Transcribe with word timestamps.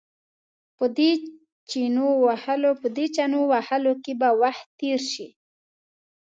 په 0.77 0.85
دې 0.97 1.11
چنو 3.13 3.39
وهلو 3.51 3.93
کې 4.03 4.13
به 4.19 4.29
وخت 4.41 4.65
تېر 4.79 4.99
شي. 5.11 5.27